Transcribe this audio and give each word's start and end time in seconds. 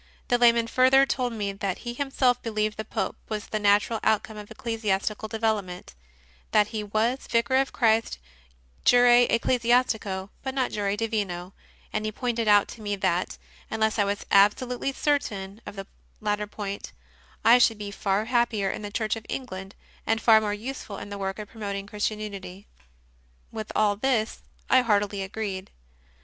The 0.29 0.39
layman 0.39 0.65
further 0.65 1.05
told 1.05 1.31
me 1.31 1.51
that 1.53 1.77
he 1.85 1.93
himself 1.93 2.41
believed 2.41 2.77
that 2.77 2.89
the 2.89 2.91
Pope 2.95 3.17
was 3.29 3.45
the 3.45 3.59
natural 3.59 3.99
outcome 4.01 4.35
of 4.35 4.49
ecclesi 4.49 4.85
astical 4.89 5.29
development; 5.29 5.93
that 6.49 6.69
he 6.69 6.83
was 6.83 7.27
Vicar 7.29 7.57
of 7.57 7.71
Christ 7.71 8.17
jure 8.83 9.05
ecclesiastico, 9.27 10.31
but 10.41 10.55
not 10.55 10.71
jure 10.71 10.95
divino; 10.97 11.53
and 11.93 12.03
he 12.03 12.11
pointed 12.11 12.47
out 12.47 12.67
to 12.69 12.81
me 12.81 12.95
that, 12.95 13.37
unless 13.69 13.99
I 13.99 14.03
was 14.03 14.25
absolutely 14.31 14.91
certain 14.91 15.61
of 15.67 15.75
the 15.75 15.85
latter 16.19 16.47
point, 16.47 16.93
I 17.45 17.59
should 17.59 17.77
be 17.77 17.91
far 17.91 18.25
happier 18.25 18.71
in 18.71 18.81
the 18.81 18.89
Church 18.91 19.15
of 19.15 19.27
England 19.29 19.75
and 20.07 20.19
far 20.19 20.41
more 20.41 20.51
useful 20.51 20.97
in 20.97 21.09
the 21.09 21.19
work 21.19 21.37
of 21.37 21.49
promoting 21.49 21.85
Christian 21.85 22.19
unity. 22.19 22.65
With 23.51 23.71
all 23.75 23.95
this 23.95 24.41
I 24.67 24.81
heartily 24.81 25.21
agreed. 25.21 25.69